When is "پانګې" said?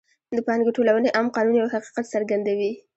0.47-0.71